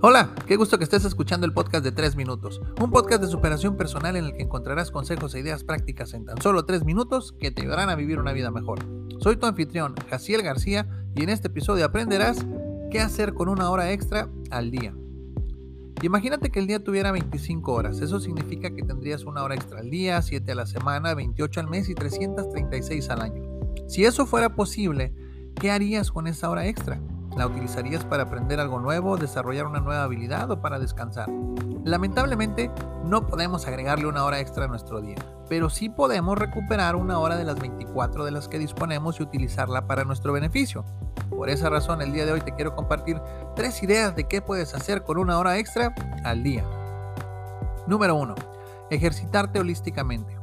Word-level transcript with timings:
Hola, 0.00 0.32
qué 0.46 0.54
gusto 0.54 0.78
que 0.78 0.84
estés 0.84 1.04
escuchando 1.04 1.44
el 1.44 1.52
podcast 1.52 1.82
de 1.82 1.90
3 1.90 2.14
minutos, 2.14 2.60
un 2.80 2.92
podcast 2.92 3.20
de 3.20 3.26
superación 3.26 3.76
personal 3.76 4.14
en 4.14 4.26
el 4.26 4.32
que 4.32 4.44
encontrarás 4.44 4.92
consejos 4.92 5.34
e 5.34 5.40
ideas 5.40 5.64
prácticas 5.64 6.14
en 6.14 6.24
tan 6.24 6.40
solo 6.40 6.64
3 6.64 6.84
minutos 6.84 7.32
que 7.32 7.50
te 7.50 7.62
ayudarán 7.62 7.90
a 7.90 7.96
vivir 7.96 8.20
una 8.20 8.32
vida 8.32 8.52
mejor. 8.52 8.78
Soy 9.18 9.34
tu 9.34 9.46
anfitrión, 9.46 9.96
Jaciel 10.08 10.42
García, 10.42 10.88
y 11.16 11.24
en 11.24 11.30
este 11.30 11.48
episodio 11.48 11.84
aprenderás 11.84 12.46
qué 12.92 13.00
hacer 13.00 13.34
con 13.34 13.48
una 13.48 13.70
hora 13.70 13.90
extra 13.90 14.28
al 14.52 14.70
día. 14.70 14.94
imagínate 16.00 16.50
que 16.50 16.60
el 16.60 16.68
día 16.68 16.84
tuviera 16.84 17.10
25 17.10 17.72
horas, 17.72 18.00
eso 18.00 18.20
significa 18.20 18.70
que 18.70 18.84
tendrías 18.84 19.24
una 19.24 19.42
hora 19.42 19.56
extra 19.56 19.80
al 19.80 19.90
día, 19.90 20.22
7 20.22 20.52
a 20.52 20.54
la 20.54 20.66
semana, 20.66 21.14
28 21.14 21.58
al 21.58 21.68
mes 21.68 21.88
y 21.88 21.96
336 21.96 23.10
al 23.10 23.20
año. 23.20 23.42
Si 23.88 24.04
eso 24.04 24.26
fuera 24.26 24.54
posible, 24.54 25.12
¿qué 25.56 25.72
harías 25.72 26.12
con 26.12 26.28
esa 26.28 26.48
hora 26.50 26.68
extra? 26.68 27.00
¿La 27.38 27.46
utilizarías 27.46 28.04
para 28.04 28.24
aprender 28.24 28.58
algo 28.58 28.80
nuevo, 28.80 29.16
desarrollar 29.16 29.66
una 29.66 29.78
nueva 29.78 30.02
habilidad 30.02 30.50
o 30.50 30.60
para 30.60 30.80
descansar? 30.80 31.28
Lamentablemente 31.84 32.68
no 33.04 33.28
podemos 33.28 33.64
agregarle 33.68 34.08
una 34.08 34.24
hora 34.24 34.40
extra 34.40 34.64
a 34.64 34.66
nuestro 34.66 35.00
día, 35.00 35.14
pero 35.48 35.70
sí 35.70 35.88
podemos 35.88 36.36
recuperar 36.36 36.96
una 36.96 37.20
hora 37.20 37.36
de 37.36 37.44
las 37.44 37.60
24 37.60 38.24
de 38.24 38.32
las 38.32 38.48
que 38.48 38.58
disponemos 38.58 39.20
y 39.20 39.22
utilizarla 39.22 39.86
para 39.86 40.02
nuestro 40.02 40.32
beneficio. 40.32 40.84
Por 41.30 41.48
esa 41.48 41.70
razón 41.70 42.02
el 42.02 42.12
día 42.12 42.26
de 42.26 42.32
hoy 42.32 42.40
te 42.40 42.56
quiero 42.56 42.74
compartir 42.74 43.20
tres 43.54 43.80
ideas 43.84 44.16
de 44.16 44.24
qué 44.24 44.42
puedes 44.42 44.74
hacer 44.74 45.04
con 45.04 45.16
una 45.16 45.38
hora 45.38 45.58
extra 45.58 45.94
al 46.24 46.42
día. 46.42 46.64
Número 47.86 48.16
1. 48.16 48.34
Ejercitarte 48.90 49.60
holísticamente. 49.60 50.37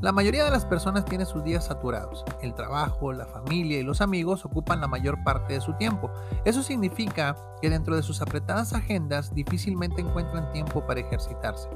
La 0.00 0.12
mayoría 0.12 0.44
de 0.44 0.52
las 0.52 0.64
personas 0.64 1.04
tiene 1.04 1.26
sus 1.26 1.42
días 1.42 1.66
saturados. 1.66 2.24
El 2.40 2.54
trabajo, 2.54 3.12
la 3.12 3.26
familia 3.26 3.80
y 3.80 3.82
los 3.82 4.00
amigos 4.00 4.44
ocupan 4.44 4.80
la 4.80 4.86
mayor 4.86 5.24
parte 5.24 5.54
de 5.54 5.60
su 5.60 5.72
tiempo. 5.72 6.08
Eso 6.44 6.62
significa 6.62 7.36
que 7.60 7.68
dentro 7.68 7.96
de 7.96 8.04
sus 8.04 8.22
apretadas 8.22 8.74
agendas 8.74 9.34
difícilmente 9.34 10.00
encuentran 10.00 10.52
tiempo 10.52 10.86
para 10.86 11.00
ejercitarse. 11.00 11.68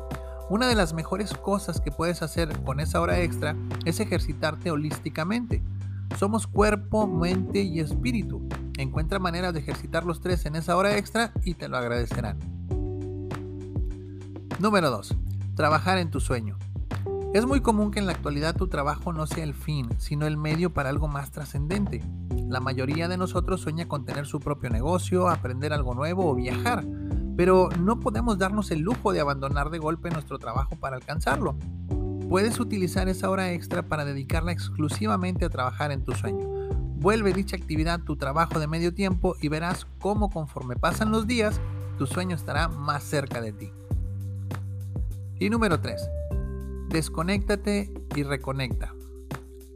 Una 0.48 0.69
de 0.69 0.77
las 0.77 0.92
mejores 0.92 1.34
cosas 1.34 1.80
que 1.80 1.91
puedes 1.91 2.22
hacer 2.22 2.62
con 2.62 2.78
esa 2.78 3.00
hora 3.00 3.19
extra 3.19 3.56
es 3.84 3.98
ejercitarte 3.98 4.70
holísticamente. 4.70 5.60
Somos 6.16 6.47
cuerpo, 6.47 7.08
mente 7.08 7.62
y 7.62 7.80
espíritu. 7.80 8.48
Encuentra 8.78 9.19
maneras 9.19 9.52
de 9.52 9.60
ejercitar 9.60 10.04
los 10.04 10.20
tres 10.20 10.47
en 10.47 10.54
esa 10.54 10.77
hora 10.77 10.97
extra 10.97 11.32
y 11.42 11.54
te 11.54 11.69
lo 11.69 11.77
agradecerán. 11.77 12.38
Número 14.60 14.91
2. 14.91 15.16
Trabajar 15.56 15.98
en 15.98 16.12
tu 16.12 16.20
sueño. 16.20 16.56
Es 17.33 17.47
muy 17.47 17.62
común 17.62 17.91
que 17.91 17.98
en 17.98 18.05
la 18.05 18.12
actualidad 18.12 18.55
tu 18.55 18.69
trabajo 18.69 19.11
no 19.14 19.27
sea 19.27 19.42
el 19.42 19.55
fin, 19.55 19.88
sino 19.97 20.27
el 20.27 20.36
medio 20.36 20.75
para 20.75 20.91
algo 20.91 21.08
más 21.08 21.30
trascendente. 21.30 22.05
La 22.47 22.61
mayoría 22.61 23.08
de 23.08 23.16
nosotros 23.16 23.62
sueña 23.62 23.88
con 23.88 24.05
tener 24.05 24.27
su 24.27 24.38
propio 24.38 24.69
negocio, 24.69 25.30
aprender 25.30 25.72
algo 25.72 25.94
nuevo 25.94 26.30
o 26.30 26.34
viajar, 26.34 26.84
pero 27.34 27.70
no 27.80 28.00
podemos 28.00 28.36
darnos 28.36 28.70
el 28.70 28.80
lujo 28.80 29.14
de 29.14 29.20
abandonar 29.20 29.70
de 29.70 29.78
golpe 29.78 30.10
nuestro 30.10 30.38
trabajo 30.38 30.77
para 30.77 30.97
alcanzarlo. 30.97 31.56
Puedes 32.28 32.60
utilizar 32.60 33.08
esa 33.08 33.30
hora 33.30 33.50
extra 33.53 33.83
para 33.83 34.05
dedicarla 34.05 34.53
exclusivamente 34.53 35.47
a 35.47 35.50
trabajar 35.50 35.91
en 35.91 36.05
tu 36.05 36.12
sueño. 36.12 36.47
Vuelve 36.98 37.33
dicha 37.33 37.56
actividad 37.56 38.00
tu 38.00 38.16
trabajo 38.16 38.60
de 38.60 38.66
medio 38.66 38.92
tiempo 38.92 39.36
y 39.41 39.48
verás 39.48 39.86
cómo 40.00 40.28
conforme 40.28 40.77
pasan 40.77 41.10
los 41.10 41.27
días, 41.27 41.62
tu 41.97 42.06
sueño 42.06 42.36
estará 42.36 42.69
más 42.69 43.03
cerca 43.05 43.41
de 43.41 43.53
ti. 43.53 43.72
Y 45.38 45.48
número 45.48 45.80
3 45.80 46.22
desconéctate 46.88 47.92
y 48.14 48.22
reconecta. 48.22 48.94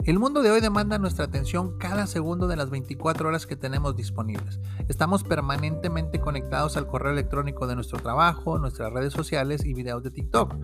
El 0.05 0.21
mundo 0.21 0.41
de 0.41 0.53
hoy 0.53 0.61
demanda 0.61 0.99
nuestra 0.99 1.25
atención 1.25 1.79
cada 1.79 2.07
segundo 2.07 2.47
de 2.47 2.55
las 2.55 2.71
24 2.71 3.29
horas 3.29 3.45
que 3.45 3.57
tenemos 3.57 3.97
disponibles. 3.97 4.61
Estamos 4.87 5.25
permanentemente 5.25 6.21
conectados 6.21 6.77
al 6.77 6.87
correo 6.87 7.11
electrónico 7.12 7.67
de 7.67 7.75
nuestro 7.75 7.99
trabajo, 7.99 8.56
nuestras 8.59 8.93
redes 8.93 9.12
sociales 9.12 9.65
y 9.65 9.75
videos 9.75 10.05
de 10.05 10.12
TikTok. 10.12 10.55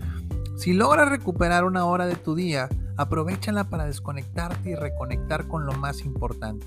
Si 0.56 0.74
logras 0.74 1.08
recuperar 1.08 1.64
una 1.64 1.86
hora 1.86 2.06
de 2.06 2.14
tu 2.14 2.36
día, 2.36 2.68
aprovechala 2.96 3.64
para 3.64 3.86
desconectarte 3.86 4.70
y 4.70 4.74
reconectar 4.76 5.48
con 5.48 5.66
lo 5.66 5.72
más 5.72 6.04
importante. 6.04 6.66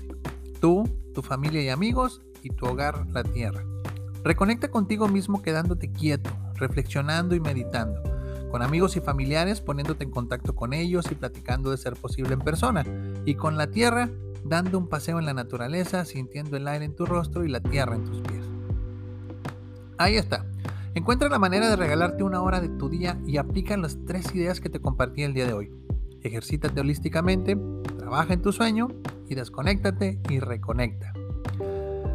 Tú, 0.60 0.84
tu 1.14 1.22
familia 1.22 1.62
y 1.62 1.70
amigos 1.70 2.20
y 2.42 2.50
tu 2.50 2.66
hogar, 2.66 3.06
la 3.08 3.22
tierra. 3.22 3.64
Reconecta 4.22 4.70
contigo 4.70 5.08
mismo 5.08 5.40
quedándote 5.40 5.90
quieto, 5.92 6.30
reflexionando 6.56 7.34
y 7.34 7.40
meditando 7.40 8.15
con 8.50 8.62
amigos 8.62 8.96
y 8.96 9.00
familiares 9.00 9.60
poniéndote 9.60 10.04
en 10.04 10.10
contacto 10.10 10.54
con 10.54 10.72
ellos 10.72 11.06
y 11.10 11.14
platicando 11.14 11.70
de 11.70 11.76
ser 11.76 11.94
posible 11.94 12.34
en 12.34 12.40
persona, 12.40 12.84
y 13.24 13.34
con 13.34 13.56
la 13.56 13.68
tierra 13.68 14.10
dando 14.44 14.78
un 14.78 14.88
paseo 14.88 15.18
en 15.18 15.26
la 15.26 15.34
naturaleza, 15.34 16.04
sintiendo 16.04 16.56
el 16.56 16.68
aire 16.68 16.84
en 16.84 16.94
tu 16.94 17.06
rostro 17.06 17.44
y 17.44 17.48
la 17.48 17.60
tierra 17.60 17.96
en 17.96 18.04
tus 18.04 18.20
pies. 18.22 18.44
Ahí 19.98 20.16
está. 20.16 20.46
Encuentra 20.94 21.28
la 21.28 21.38
manera 21.38 21.68
de 21.68 21.76
regalarte 21.76 22.22
una 22.22 22.42
hora 22.42 22.60
de 22.60 22.68
tu 22.68 22.88
día 22.88 23.18
y 23.26 23.36
aplica 23.36 23.76
las 23.76 23.98
tres 24.06 24.34
ideas 24.34 24.60
que 24.60 24.70
te 24.70 24.80
compartí 24.80 25.22
el 25.22 25.34
día 25.34 25.46
de 25.46 25.52
hoy. 25.52 25.72
Ejercítate 26.22 26.80
holísticamente, 26.80 27.56
trabaja 27.98 28.32
en 28.32 28.42
tu 28.42 28.52
sueño 28.52 28.88
y 29.28 29.34
desconéctate 29.34 30.20
y 30.30 30.38
reconecta. 30.40 31.12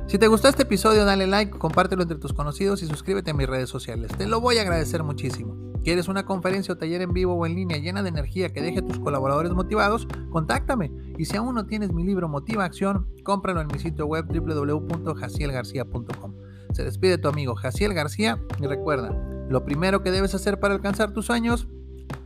Si 0.07 0.17
te 0.17 0.27
gustó 0.27 0.47
este 0.47 0.63
episodio, 0.63 1.05
dale 1.05 1.27
like, 1.27 1.57
compártelo 1.57 2.01
entre 2.01 2.17
tus 2.17 2.33
conocidos 2.33 2.81
y 2.83 2.87
suscríbete 2.87 3.31
a 3.31 3.33
mis 3.33 3.47
redes 3.47 3.69
sociales. 3.69 4.11
Te 4.17 4.27
lo 4.27 4.41
voy 4.41 4.57
a 4.57 4.61
agradecer 4.61 5.03
muchísimo. 5.03 5.70
¿Quieres 5.83 6.07
una 6.07 6.25
conferencia 6.25 6.73
o 6.73 6.77
taller 6.77 7.01
en 7.01 7.11
vivo 7.11 7.33
o 7.33 7.45
en 7.45 7.55
línea 7.55 7.79
llena 7.79 8.01
de 8.03 8.09
energía 8.09 8.53
que 8.53 8.61
deje 8.61 8.79
a 8.79 8.85
tus 8.85 8.99
colaboradores 8.99 9.51
motivados? 9.53 10.07
Contáctame. 10.29 10.91
Y 11.17 11.25
si 11.25 11.35
aún 11.37 11.55
no 11.55 11.65
tienes 11.65 11.91
mi 11.91 12.03
libro 12.03 12.29
Motiva 12.29 12.65
Acción, 12.65 13.07
cómpralo 13.23 13.61
en 13.61 13.67
mi 13.67 13.79
sitio 13.79 14.05
web 14.05 14.27
www.jacielgarcía.com. 14.27 16.35
Se 16.73 16.83
despide 16.83 17.17
tu 17.17 17.27
amigo 17.27 17.55
Jaciel 17.55 17.95
García 17.95 18.39
y 18.59 18.67
recuerda, 18.67 19.09
lo 19.49 19.65
primero 19.65 20.03
que 20.03 20.11
debes 20.11 20.35
hacer 20.35 20.59
para 20.59 20.75
alcanzar 20.75 21.13
tus 21.13 21.25
sueños 21.25 21.67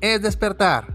es 0.02 0.22
despertar. 0.22 0.95